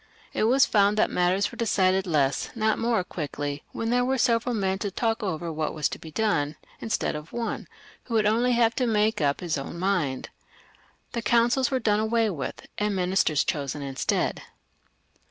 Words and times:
It 0.33 0.45
was 0.45 0.65
found 0.65 0.97
that 0.97 1.11
matters 1.11 1.51
were 1.51 1.63
settled 1.63 2.07
less, 2.07 2.49
not 2.55 2.79
more, 2.79 3.03
quickly 3.03 3.63
when 3.71 3.91
there 3.91 4.03
were 4.03 4.17
several 4.17 4.55
men 4.55 4.79
to 4.79 4.89
talk 4.89 5.21
over 5.21 5.53
what 5.53 5.75
was 5.75 5.87
to 5.89 5.99
be 5.99 6.09
done, 6.09 6.55
instead 6.79 7.15
of 7.15 7.31
one, 7.31 7.67
who 8.05 8.15
would 8.15 8.25
only 8.25 8.53
have 8.53 8.71
had 8.73 8.77
to 8.77 8.87
make 8.87 9.21
up 9.21 9.41
his 9.41 9.59
own 9.59 9.77
mind. 9.77 10.29
The 11.11 11.21
coimcils 11.21 11.69
were 11.69 11.77
done 11.79 11.99
away 11.99 12.31
with, 12.31 12.65
and 12.79 12.95
ministers 12.95 13.43
chosen 13.43 13.83
instead. 13.83 14.41